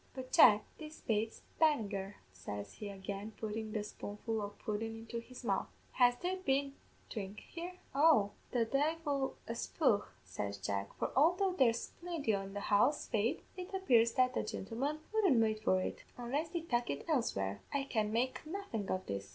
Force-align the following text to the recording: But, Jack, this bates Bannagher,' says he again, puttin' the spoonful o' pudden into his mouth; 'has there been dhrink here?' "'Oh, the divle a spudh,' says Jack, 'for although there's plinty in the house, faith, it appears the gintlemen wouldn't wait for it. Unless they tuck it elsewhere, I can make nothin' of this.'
But, 0.15 0.31
Jack, 0.31 0.63
this 0.79 1.01
bates 1.01 1.43
Bannagher,' 1.59 2.15
says 2.33 2.73
he 2.73 2.89
again, 2.89 3.33
puttin' 3.39 3.71
the 3.71 3.83
spoonful 3.83 4.41
o' 4.41 4.49
pudden 4.49 4.97
into 4.97 5.19
his 5.19 5.43
mouth; 5.43 5.67
'has 5.91 6.15
there 6.15 6.37
been 6.37 6.73
dhrink 7.11 7.41
here?' 7.41 7.77
"'Oh, 7.93 8.31
the 8.49 8.65
divle 8.65 9.35
a 9.47 9.53
spudh,' 9.53 10.05
says 10.25 10.57
Jack, 10.57 10.91
'for 10.97 11.11
although 11.15 11.53
there's 11.53 11.91
plinty 12.03 12.29
in 12.31 12.55
the 12.55 12.61
house, 12.61 13.05
faith, 13.09 13.43
it 13.55 13.71
appears 13.75 14.13
the 14.13 14.23
gintlemen 14.43 15.01
wouldn't 15.13 15.39
wait 15.39 15.59
for 15.61 15.79
it. 15.79 16.03
Unless 16.17 16.49
they 16.49 16.61
tuck 16.61 16.89
it 16.89 17.05
elsewhere, 17.07 17.61
I 17.71 17.83
can 17.83 18.11
make 18.11 18.43
nothin' 18.43 18.89
of 18.89 19.05
this.' 19.05 19.29